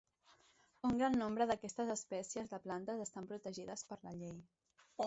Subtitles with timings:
[0.89, 4.39] Un gran nombre d'aquestes espècies de plantes estan protegides per la llei.